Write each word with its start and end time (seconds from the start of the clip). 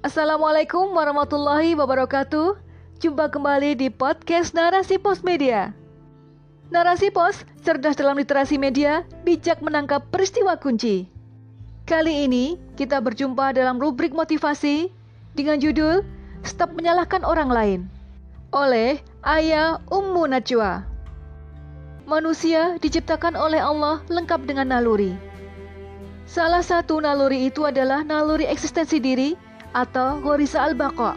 Assalamualaikum 0.00 0.96
warahmatullahi 0.96 1.76
wabarakatuh. 1.76 2.56
Jumpa 3.04 3.28
kembali 3.28 3.76
di 3.76 3.92
podcast 3.92 4.56
Narasi 4.56 4.96
Pos 4.96 5.20
Media. 5.20 5.76
Narasi 6.72 7.12
Pos, 7.12 7.44
cerdas 7.60 8.00
dalam 8.00 8.16
literasi 8.16 8.56
media, 8.56 9.04
bijak 9.28 9.60
menangkap 9.60 10.00
peristiwa 10.08 10.56
kunci. 10.56 11.04
Kali 11.84 12.24
ini 12.24 12.56
kita 12.80 12.96
berjumpa 12.96 13.52
dalam 13.52 13.76
rubrik 13.76 14.16
motivasi 14.16 14.88
dengan 15.36 15.60
judul 15.60 16.00
Stop 16.48 16.72
Menyalahkan 16.72 17.20
Orang 17.20 17.52
Lain 17.52 17.84
oleh 18.56 19.04
Ayah 19.20 19.84
Ummu 19.92 20.32
Najwa. 20.32 20.80
Manusia 22.08 22.80
diciptakan 22.80 23.36
oleh 23.36 23.60
Allah 23.60 24.00
lengkap 24.08 24.48
dengan 24.48 24.72
naluri. 24.72 25.12
Salah 26.24 26.64
satu 26.64 27.04
naluri 27.04 27.52
itu 27.52 27.68
adalah 27.68 28.00
naluri 28.00 28.48
eksistensi 28.48 28.96
diri 28.96 29.49
atau 29.72 30.18
Gorisa 30.22 30.66
al-Baqa. 30.66 31.14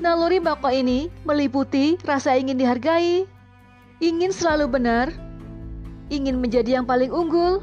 Naluri 0.00 0.40
Baqa 0.40 0.72
ini 0.72 1.12
meliputi 1.28 2.00
rasa 2.08 2.32
ingin 2.34 2.56
dihargai, 2.56 3.28
ingin 4.00 4.32
selalu 4.32 4.80
benar, 4.80 5.12
ingin 6.08 6.40
menjadi 6.40 6.80
yang 6.80 6.88
paling 6.88 7.12
unggul, 7.12 7.60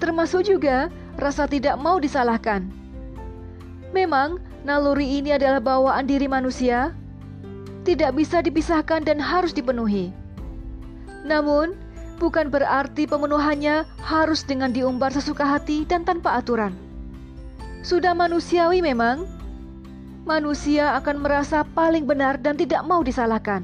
termasuk 0.00 0.48
juga 0.48 0.88
rasa 1.20 1.44
tidak 1.44 1.76
mau 1.78 2.00
disalahkan. 2.00 2.66
Memang, 3.94 4.42
naluri 4.66 5.22
ini 5.22 5.36
adalah 5.36 5.62
bawaan 5.62 6.08
diri 6.08 6.26
manusia, 6.26 6.96
tidak 7.86 8.16
bisa 8.16 8.40
dipisahkan 8.42 9.04
dan 9.04 9.20
harus 9.20 9.54
dipenuhi. 9.54 10.10
Namun, 11.22 11.76
bukan 12.18 12.50
berarti 12.50 13.06
pemenuhannya 13.06 13.84
harus 14.02 14.42
dengan 14.42 14.72
diumbar 14.72 15.12
sesuka 15.12 15.44
hati 15.44 15.86
dan 15.86 16.02
tanpa 16.02 16.40
aturan. 16.40 16.74
Sudah 17.84 18.16
manusiawi 18.16 18.80
memang. 18.80 19.28
Manusia 20.24 20.96
akan 20.96 21.20
merasa 21.20 21.60
paling 21.76 22.08
benar 22.08 22.40
dan 22.40 22.56
tidak 22.56 22.80
mau 22.88 23.04
disalahkan. 23.04 23.60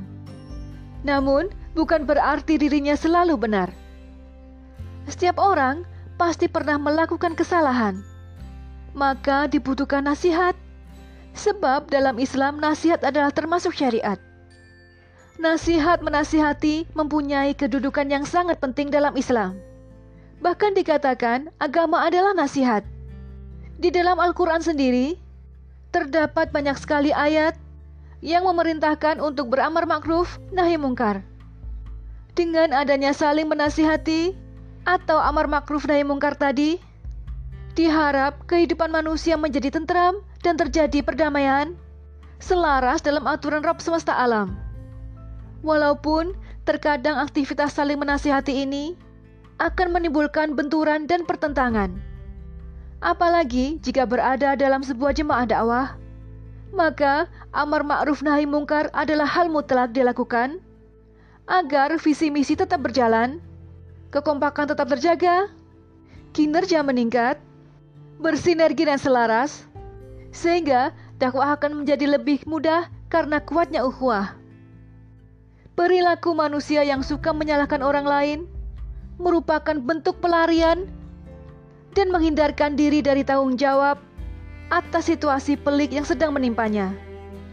Namun, 1.01 1.49
bukan 1.73 2.05
berarti 2.05 2.61
dirinya 2.61 2.93
selalu 2.93 3.41
benar. 3.41 3.73
Setiap 5.09 5.41
orang 5.41 5.89
pasti 6.21 6.53
pernah 6.53 6.77
melakukan 6.77 7.33
kesalahan. 7.33 8.05
Maka 8.93 9.49
dibutuhkan 9.49 10.05
nasihat. 10.05 10.53
Sebab 11.33 11.89
dalam 11.89 12.21
Islam 12.21 12.61
nasihat 12.61 13.01
adalah 13.01 13.33
termasuk 13.33 13.73
syariat. 13.73 14.21
Nasihat 15.41 16.05
menasihati 16.05 16.93
mempunyai 16.93 17.57
kedudukan 17.57 18.05
yang 18.05 18.29
sangat 18.29 18.61
penting 18.61 18.93
dalam 18.93 19.17
Islam. 19.17 19.57
Bahkan 20.45 20.77
dikatakan 20.77 21.49
agama 21.57 22.05
adalah 22.05 22.37
nasihat. 22.37 22.84
Di 23.81 23.89
dalam 23.89 24.20
Al-Quran 24.20 24.61
sendiri, 24.61 25.17
terdapat 25.89 26.53
banyak 26.53 26.77
sekali 26.77 27.17
ayat 27.17 27.56
yang 28.20 28.45
memerintahkan 28.45 29.25
untuk 29.25 29.56
beramar 29.56 29.89
makruf 29.89 30.37
nahi 30.53 30.77
mungkar. 30.77 31.25
Dengan 32.37 32.77
adanya 32.77 33.17
saling 33.17 33.48
menasihati 33.48 34.37
atau 34.84 35.17
amar 35.17 35.48
makruf 35.48 35.89
nahi 35.89 36.05
mungkar 36.05 36.37
tadi, 36.37 36.77
diharap 37.72 38.45
kehidupan 38.45 38.92
manusia 38.92 39.41
menjadi 39.41 39.72
tentram 39.72 40.20
dan 40.44 40.61
terjadi 40.61 41.00
perdamaian 41.00 41.72
selaras 42.37 43.00
dalam 43.00 43.25
aturan 43.25 43.65
Rabb 43.65 43.81
semesta 43.81 44.12
alam. 44.12 44.61
Walaupun 45.65 46.37
terkadang 46.69 47.17
aktivitas 47.17 47.81
saling 47.81 47.97
menasihati 47.97 48.61
ini 48.61 48.92
akan 49.56 49.89
menimbulkan 49.97 50.53
benturan 50.53 51.09
dan 51.09 51.25
pertentangan. 51.25 52.09
Apalagi 53.01 53.81
jika 53.81 54.05
berada 54.05 54.53
dalam 54.53 54.84
sebuah 54.84 55.17
jemaah 55.17 55.48
dakwah, 55.48 55.97
maka 56.69 57.25
amar 57.49 57.81
ma'ruf 57.81 58.21
nahi 58.21 58.44
mungkar 58.44 58.93
adalah 58.93 59.25
hal 59.25 59.49
mutlak 59.49 59.97
dilakukan 59.97 60.61
agar 61.49 61.97
visi 61.97 62.28
misi 62.28 62.53
tetap 62.55 62.84
berjalan, 62.84 63.41
kekompakan 64.12 64.69
tetap 64.69 64.87
terjaga, 64.93 65.49
kinerja 66.37 66.84
meningkat, 66.84 67.41
bersinergi 68.21 68.84
dan 68.84 69.00
selaras, 69.00 69.65
sehingga 70.31 70.93
dakwah 71.17 71.56
akan 71.56 71.82
menjadi 71.82 72.21
lebih 72.21 72.44
mudah 72.44 72.87
karena 73.09 73.41
kuatnya 73.41 73.81
ukhuwah. 73.82 74.37
Perilaku 75.72 76.37
manusia 76.37 76.84
yang 76.84 77.00
suka 77.00 77.32
menyalahkan 77.32 77.81
orang 77.81 78.05
lain 78.05 78.38
merupakan 79.17 79.75
bentuk 79.81 80.21
pelarian 80.21 80.84
dan 81.95 82.11
menghindarkan 82.15 82.78
diri 82.78 83.03
dari 83.03 83.27
tanggung 83.27 83.59
jawab 83.59 83.99
atas 84.71 85.11
situasi 85.11 85.59
pelik 85.59 85.91
yang 85.91 86.06
sedang 86.06 86.31
menimpanya, 86.31 86.95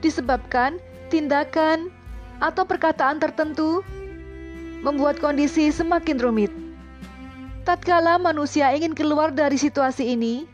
disebabkan 0.06 0.78
tindakan 1.10 1.90
atau 2.38 2.62
perkataan 2.62 3.18
tertentu 3.18 3.82
membuat 4.86 5.18
kondisi 5.18 5.74
semakin 5.74 6.22
rumit. 6.22 6.54
Tatkala 7.66 8.22
manusia 8.22 8.72
ingin 8.72 8.94
keluar 8.94 9.34
dari 9.34 9.58
situasi 9.58 10.14
ini, 10.14 10.46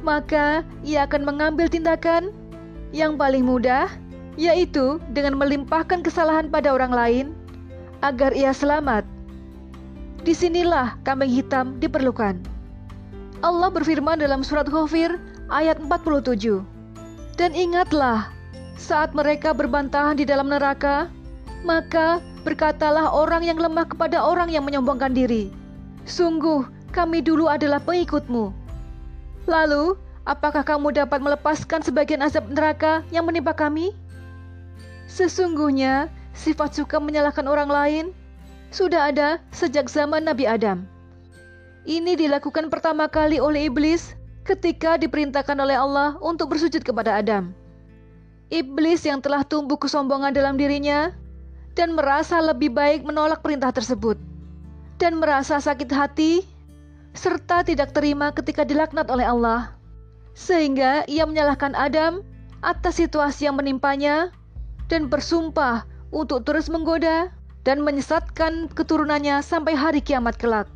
maka 0.00 0.64
ia 0.86 1.04
akan 1.04 1.26
mengambil 1.26 1.66
tindakan 1.68 2.32
yang 2.94 3.18
paling 3.18 3.44
mudah, 3.44 3.90
yaitu 4.38 5.02
dengan 5.12 5.36
melimpahkan 5.36 6.00
kesalahan 6.00 6.48
pada 6.48 6.72
orang 6.72 6.94
lain 6.94 7.26
agar 8.00 8.32
ia 8.32 8.54
selamat. 8.54 9.04
Di 10.24 10.32
sinilah 10.32 10.96
kambing 11.04 11.32
hitam 11.32 11.76
diperlukan. 11.82 12.59
Allah 13.40 13.72
berfirman 13.72 14.20
dalam 14.20 14.44
surat 14.44 14.68
Ghafir 14.68 15.16
ayat 15.48 15.80
47. 15.80 16.60
Dan 17.40 17.56
ingatlah, 17.56 18.28
saat 18.76 19.16
mereka 19.16 19.56
berbantahan 19.56 20.20
di 20.20 20.28
dalam 20.28 20.52
neraka, 20.52 21.08
maka 21.64 22.20
berkatalah 22.44 23.08
orang 23.16 23.40
yang 23.44 23.56
lemah 23.56 23.88
kepada 23.88 24.20
orang 24.20 24.52
yang 24.52 24.64
menyombongkan 24.68 25.16
diri. 25.16 25.48
Sungguh, 26.04 26.68
kami 26.92 27.24
dulu 27.24 27.48
adalah 27.48 27.80
pengikutmu. 27.80 28.52
Lalu, 29.48 29.96
apakah 30.28 30.60
kamu 30.60 30.92
dapat 30.92 31.24
melepaskan 31.24 31.80
sebagian 31.80 32.20
azab 32.20 32.44
neraka 32.52 33.00
yang 33.08 33.24
menimpa 33.24 33.56
kami? 33.56 33.96
Sesungguhnya, 35.08 36.12
sifat 36.36 36.76
suka 36.76 37.00
menyalahkan 37.00 37.48
orang 37.48 37.72
lain 37.72 38.04
sudah 38.68 39.08
ada 39.08 39.40
sejak 39.48 39.88
zaman 39.88 40.28
Nabi 40.28 40.44
Adam. 40.44 40.84
Ini 41.90 42.14
dilakukan 42.14 42.70
pertama 42.70 43.10
kali 43.10 43.42
oleh 43.42 43.66
iblis 43.66 44.14
ketika 44.46 44.94
diperintahkan 44.94 45.58
oleh 45.58 45.74
Allah 45.74 46.14
untuk 46.22 46.54
bersujud 46.54 46.86
kepada 46.86 47.18
Adam. 47.18 47.50
Iblis 48.46 49.02
yang 49.02 49.18
telah 49.18 49.42
tumbuh 49.42 49.74
kesombongan 49.74 50.30
dalam 50.30 50.54
dirinya 50.54 51.10
dan 51.74 51.98
merasa 51.98 52.38
lebih 52.38 52.70
baik 52.70 53.02
menolak 53.02 53.42
perintah 53.42 53.74
tersebut 53.74 54.14
dan 55.02 55.18
merasa 55.18 55.58
sakit 55.58 55.90
hati 55.90 56.46
serta 57.10 57.66
tidak 57.66 57.90
terima 57.90 58.30
ketika 58.30 58.62
dilaknat 58.62 59.10
oleh 59.10 59.26
Allah. 59.26 59.74
Sehingga 60.38 61.02
ia 61.10 61.26
menyalahkan 61.26 61.74
Adam 61.74 62.22
atas 62.62 63.02
situasi 63.02 63.50
yang 63.50 63.58
menimpanya 63.58 64.30
dan 64.86 65.10
bersumpah 65.10 65.82
untuk 66.14 66.46
terus 66.46 66.70
menggoda 66.70 67.34
dan 67.66 67.82
menyesatkan 67.82 68.70
keturunannya 68.78 69.42
sampai 69.42 69.74
hari 69.74 69.98
kiamat 69.98 70.38
kelak. 70.38 70.70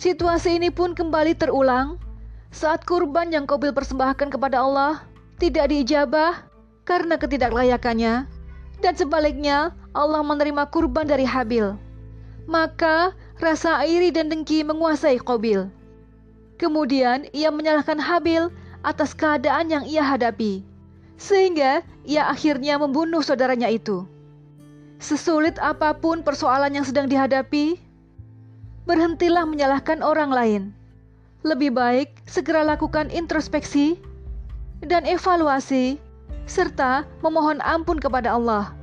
Situasi 0.00 0.56
ini 0.56 0.72
pun 0.72 0.96
kembali 0.96 1.36
terulang 1.36 2.00
saat 2.48 2.88
kurban 2.88 3.28
yang 3.28 3.44
Kobil 3.44 3.76
persembahkan 3.76 4.32
kepada 4.32 4.64
Allah 4.64 5.04
tidak 5.36 5.68
diijabah 5.68 6.40
karena 6.88 7.20
ketidaklayakannya 7.20 8.24
dan 8.80 8.94
sebaliknya 8.96 9.76
Allah 9.92 10.24
menerima 10.24 10.72
kurban 10.72 11.04
dari 11.04 11.28
Habil. 11.28 11.76
Maka 12.48 13.12
rasa 13.44 13.84
iri 13.84 14.08
dan 14.08 14.32
dengki 14.32 14.64
menguasai 14.64 15.20
Kobil. 15.20 15.68
Kemudian 16.56 17.28
ia 17.36 17.52
menyalahkan 17.52 18.00
Habil 18.00 18.48
atas 18.80 19.12
keadaan 19.12 19.68
yang 19.68 19.84
ia 19.84 20.00
hadapi. 20.00 20.64
Sehingga 21.20 21.84
ia 22.08 22.24
akhirnya 22.24 22.80
membunuh 22.80 23.20
saudaranya 23.20 23.68
itu. 23.68 24.08
Sesulit 24.96 25.60
apa 25.60 25.92
pun 25.92 26.24
persoalan 26.24 26.72
yang 26.72 26.88
sedang 26.88 27.04
dihadapi, 27.04 27.76
berhentilah 28.84 29.44
menyalahkan 29.44 30.00
orang 30.00 30.30
lain. 30.30 30.62
Lebih 31.40 31.72
baik 31.72 32.08
segera 32.28 32.60
lakukan 32.60 33.08
introspeksi 33.08 33.96
dan 34.84 35.08
evaluasi, 35.08 35.96
serta 36.44 37.08
memohon 37.24 37.60
ampun 37.64 37.96
kepada 37.96 38.36
Allah. 38.36 38.76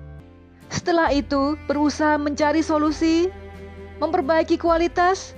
Setelah 0.74 1.14
itu, 1.14 1.56
berusaha 1.70 2.18
mencari 2.18 2.66
solusi, 2.66 3.30
memperbaiki 4.02 4.58
kualitas, 4.58 5.38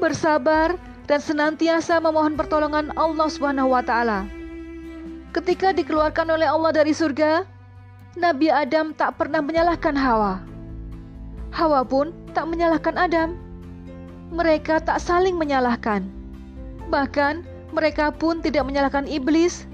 bersabar, 0.00 0.74
dan 1.04 1.20
senantiasa 1.20 2.00
memohon 2.00 2.34
pertolongan 2.34 2.90
Allah 2.96 3.28
Subhanahu 3.28 3.76
wa 3.76 3.84
Ta'ala. 3.84 4.24
Ketika 5.36 5.76
dikeluarkan 5.76 6.32
oleh 6.32 6.48
Allah 6.48 6.72
dari 6.72 6.96
surga, 6.96 7.44
Nabi 8.16 8.48
Adam 8.48 8.94
tak 8.94 9.18
pernah 9.18 9.42
menyalahkan 9.42 9.92
Hawa. 9.98 10.40
Hawa 11.50 11.82
pun 11.84 12.14
tak 12.32 12.46
menyalahkan 12.48 12.94
Adam 12.94 13.43
mereka 14.32 14.80
tak 14.80 15.02
saling 15.02 15.36
menyalahkan. 15.36 16.06
Bahkan 16.88 17.54
Mereka 17.74 18.14
pun 18.14 18.38
tidak 18.38 18.70
menyalahkan 18.70 19.10
iblis 19.10 19.66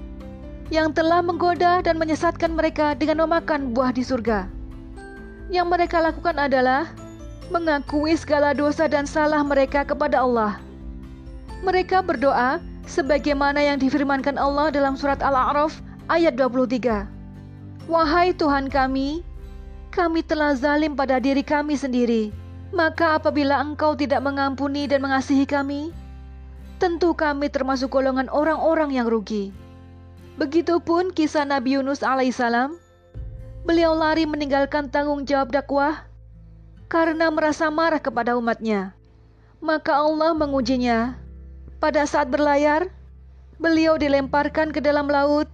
yang 0.73 0.89
telah 0.89 1.21
menggoda 1.21 1.85
dan 1.85 2.01
menyesatkan 2.01 2.57
mereka 2.57 2.97
dengan 2.97 3.29
memakan 3.29 3.77
buah 3.77 3.93
di 3.93 4.01
surga. 4.01 4.49
Yang 5.53 5.67
mereka 5.69 6.01
lakukan 6.01 6.41
adalah 6.41 6.89
mengakui 7.53 8.17
segala 8.17 8.57
dosa 8.57 8.89
dan 8.89 9.05
salah 9.05 9.45
mereka 9.45 9.85
kepada 9.85 10.25
Allah. 10.25 10.57
Mereka 11.61 12.01
berdoa 12.01 12.57
sebagaimana 12.89 13.61
yang 13.61 13.77
difirmankan 13.77 14.41
Allah 14.41 14.73
dalam 14.73 14.97
surat 14.97 15.21
Al-A'raf 15.21 15.77
ayat 16.09 16.41
23. 16.41 17.05
Wahai 17.85 18.33
Tuhan 18.33 18.73
kami, 18.73 19.21
kami 19.93 20.25
telah 20.25 20.57
zalim 20.57 20.97
pada 20.97 21.21
diri 21.21 21.45
kami 21.45 21.77
sendiri. 21.77 22.33
Maka 22.71 23.19
apabila 23.19 23.59
Engkau 23.59 23.99
tidak 23.99 24.23
mengampuni 24.23 24.87
dan 24.87 25.03
mengasihi 25.03 25.43
kami, 25.43 25.91
tentu 26.79 27.13
kami 27.13 27.51
termasuk 27.51 27.91
golongan 27.91 28.31
orang-orang 28.31 28.95
yang 28.95 29.11
rugi. 29.11 29.51
Begitupun 30.39 31.13
kisah 31.13 31.45
Nabi 31.45 31.77
Yunus 31.77 32.01
alaihissalam. 32.01 32.79
Beliau 33.61 33.93
lari 33.93 34.25
meninggalkan 34.25 34.89
tanggung 34.89 35.29
jawab 35.29 35.53
dakwah 35.53 36.09
karena 36.89 37.29
merasa 37.29 37.69
marah 37.69 38.01
kepada 38.01 38.33
umatnya. 38.39 38.97
Maka 39.61 40.01
Allah 40.01 40.33
mengujinya. 40.33 41.21
Pada 41.77 42.09
saat 42.09 42.33
berlayar, 42.33 42.89
beliau 43.61 44.01
dilemparkan 44.01 44.73
ke 44.73 44.81
dalam 44.81 45.09
laut, 45.13 45.49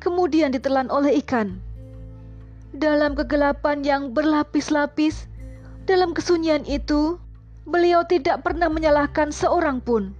kemudian 0.00 0.48
ditelan 0.48 0.88
oleh 0.88 1.20
ikan. 1.20 1.60
Dalam 2.72 3.12
kegelapan 3.12 3.84
yang 3.84 4.16
berlapis-lapis, 4.16 5.28
dalam 5.92 6.16
kesunyian 6.16 6.64
itu, 6.64 7.20
beliau 7.68 8.00
tidak 8.08 8.40
pernah 8.40 8.72
menyalahkan 8.72 9.28
seorang 9.28 9.84
pun. 9.84 10.16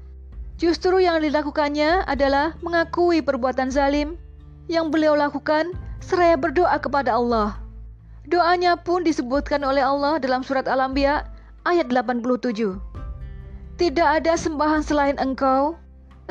Justru 0.60 1.00
yang 1.00 1.24
dilakukannya 1.24 2.04
adalah 2.04 2.52
mengakui 2.60 3.24
perbuatan 3.24 3.72
zalim 3.72 4.20
yang 4.68 4.92
beliau 4.92 5.16
lakukan 5.16 5.72
seraya 6.04 6.36
berdoa 6.36 6.76
kepada 6.76 7.16
Allah. 7.16 7.56
Doanya 8.28 8.76
pun 8.78 9.02
disebutkan 9.02 9.64
oleh 9.66 9.82
Allah 9.82 10.20
dalam 10.20 10.46
surat 10.46 10.68
Al-Anbiya 10.68 11.26
ayat 11.66 11.88
87. 11.90 12.78
Tidak 13.80 14.08
ada 14.22 14.36
sembahan 14.36 14.84
selain 14.84 15.18
Engkau. 15.18 15.74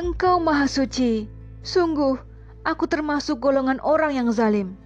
Engkau 0.00 0.40
Maha 0.40 0.64
Suci. 0.64 1.28
Sungguh, 1.60 2.16
aku 2.64 2.88
termasuk 2.88 3.42
golongan 3.42 3.76
orang 3.84 4.16
yang 4.16 4.32
zalim. 4.32 4.78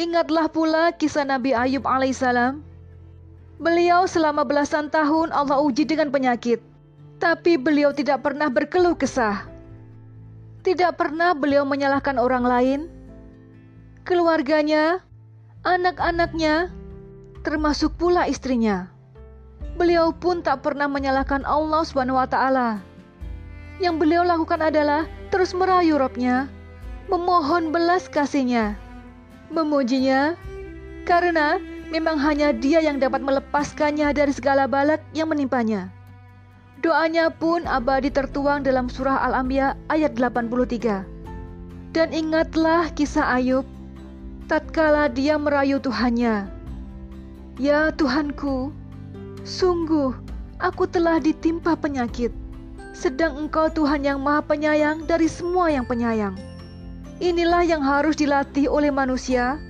Ingatlah 0.00 0.48
pula 0.48 0.96
kisah 0.96 1.28
Nabi 1.28 1.52
Ayub 1.52 1.84
alaihissalam. 1.84 2.69
Beliau 3.60 4.08
selama 4.08 4.40
belasan 4.40 4.88
tahun 4.88 5.36
Allah 5.36 5.60
uji 5.60 5.84
dengan 5.84 6.08
penyakit. 6.08 6.64
Tapi 7.20 7.60
beliau 7.60 7.92
tidak 7.92 8.24
pernah 8.24 8.48
berkeluh 8.48 8.96
kesah. 8.96 9.44
Tidak 10.64 10.96
pernah 10.96 11.36
beliau 11.36 11.68
menyalahkan 11.68 12.16
orang 12.16 12.44
lain, 12.48 12.80
keluarganya, 14.08 15.04
anak-anaknya, 15.68 16.72
termasuk 17.44 17.92
pula 18.00 18.24
istrinya. 18.24 18.88
Beliau 19.76 20.12
pun 20.12 20.40
tak 20.40 20.64
pernah 20.64 20.88
menyalahkan 20.88 21.44
Allah 21.44 21.84
Subhanahu 21.84 22.16
wa 22.16 22.28
taala. 22.28 22.80
Yang 23.80 23.96
beliau 24.00 24.24
lakukan 24.24 24.60
adalah 24.60 25.04
terus 25.28 25.52
merayu 25.52 26.00
Robnya, 26.00 26.48
memohon 27.12 27.72
belas 27.72 28.08
kasihnya, 28.08 28.76
memujinya, 29.52 30.36
karena 31.08 31.56
memang 31.90 32.16
hanya 32.22 32.54
dia 32.54 32.78
yang 32.78 33.02
dapat 33.02 33.20
melepaskannya 33.20 34.14
dari 34.14 34.30
segala 34.30 34.70
balak 34.70 35.02
yang 35.12 35.28
menimpanya. 35.28 35.90
Doanya 36.80 37.28
pun 37.28 37.68
abadi 37.68 38.08
tertuang 38.08 38.64
dalam 38.64 38.88
surah 38.88 39.20
Al-Anbiya 39.28 39.76
ayat 39.92 40.16
83. 40.16 41.04
Dan 41.92 42.08
ingatlah 42.14 42.88
kisah 42.96 43.36
Ayub 43.36 43.66
tatkala 44.50 45.06
dia 45.06 45.36
merayu 45.36 45.78
Tuhannya. 45.78 46.50
Ya 47.60 47.92
Tuhanku, 47.94 48.74
sungguh 49.46 50.10
aku 50.58 50.90
telah 50.90 51.22
ditimpa 51.22 51.76
penyakit, 51.76 52.34
sedang 52.96 53.36
Engkau 53.36 53.70
Tuhan 53.70 54.02
yang 54.02 54.18
Maha 54.18 54.42
Penyayang 54.42 55.06
dari 55.06 55.30
semua 55.30 55.70
yang 55.70 55.86
penyayang. 55.86 56.34
Inilah 57.20 57.62
yang 57.62 57.84
harus 57.84 58.16
dilatih 58.16 58.66
oleh 58.66 58.88
manusia 58.88 59.60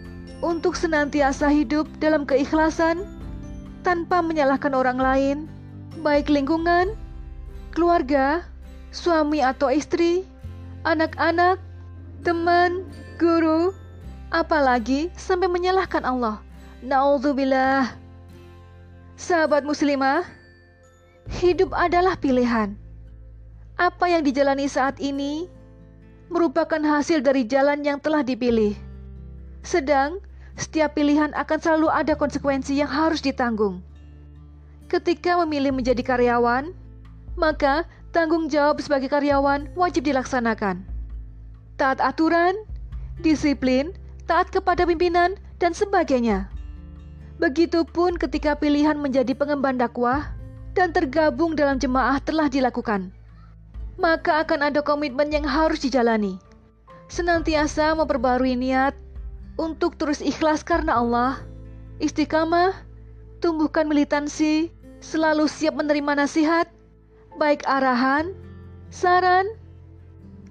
untuk 0.40 0.76
senantiasa 0.76 1.52
hidup 1.52 1.88
dalam 2.00 2.24
keikhlasan 2.24 3.04
tanpa 3.84 4.20
menyalahkan 4.24 4.72
orang 4.72 4.98
lain 5.00 5.38
baik 6.00 6.32
lingkungan, 6.32 6.96
keluarga, 7.76 8.44
suami 8.90 9.44
atau 9.44 9.68
istri, 9.68 10.24
anak-anak, 10.88 11.60
teman, 12.24 12.88
guru, 13.20 13.74
apalagi 14.32 15.12
sampai 15.14 15.50
menyalahkan 15.50 16.02
Allah. 16.06 16.40
Nauzubillah. 16.80 17.92
Sahabat 19.20 19.68
muslimah, 19.68 20.24
hidup 21.28 21.76
adalah 21.76 22.16
pilihan. 22.16 22.72
Apa 23.76 24.08
yang 24.08 24.24
dijalani 24.24 24.64
saat 24.64 24.96
ini 24.96 25.44
merupakan 26.32 26.80
hasil 26.80 27.20
dari 27.20 27.44
jalan 27.44 27.84
yang 27.84 28.00
telah 28.00 28.24
dipilih. 28.24 28.72
Sedang 29.60 30.24
setiap 30.60 30.92
pilihan 30.92 31.32
akan 31.32 31.58
selalu 31.58 31.88
ada 31.88 32.12
konsekuensi 32.12 32.76
yang 32.76 32.92
harus 32.92 33.24
ditanggung. 33.24 33.80
Ketika 34.92 35.40
memilih 35.42 35.72
menjadi 35.72 36.04
karyawan, 36.04 36.76
maka 37.40 37.88
tanggung 38.12 38.52
jawab 38.52 38.76
sebagai 38.84 39.08
karyawan 39.08 39.72
wajib 39.72 40.04
dilaksanakan. 40.04 40.84
Taat 41.80 42.04
aturan, 42.04 42.52
disiplin, 43.24 43.96
taat 44.28 44.52
kepada 44.52 44.84
pimpinan, 44.84 45.40
dan 45.56 45.72
sebagainya. 45.72 46.52
Begitupun 47.40 48.20
ketika 48.20 48.52
pilihan 48.52 49.00
menjadi 49.00 49.32
pengemban 49.32 49.80
dakwah 49.80 50.28
dan 50.76 50.92
tergabung 50.92 51.56
dalam 51.56 51.80
jemaah 51.80 52.20
telah 52.20 52.52
dilakukan. 52.52 53.08
Maka 53.96 54.44
akan 54.44 54.72
ada 54.72 54.80
komitmen 54.84 55.32
yang 55.32 55.44
harus 55.44 55.80
dijalani. 55.80 56.36
Senantiasa 57.08 57.92
memperbarui 57.96 58.56
niat 58.56 58.96
untuk 59.60 60.00
terus 60.00 60.24
ikhlas 60.24 60.64
karena 60.64 60.96
Allah, 60.96 61.44
istiqamah, 62.00 62.72
tumbuhkan 63.44 63.84
militansi, 63.84 64.72
selalu 65.04 65.44
siap 65.44 65.76
menerima 65.76 66.24
nasihat, 66.24 66.64
baik 67.36 67.60
arahan, 67.68 68.32
saran, 68.88 69.44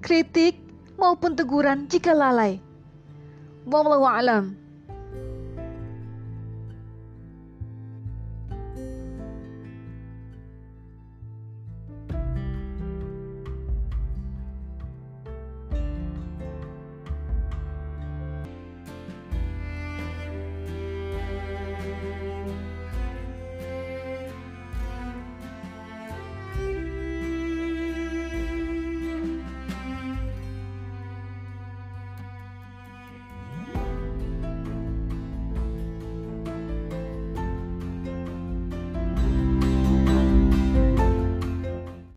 kritik, 0.05 0.61
maupun 1.01 1.33
teguran 1.33 1.89
jika 1.89 2.13
lalai. 2.13 2.61
Wallahu 3.65 4.05
a'lam. 4.05 4.53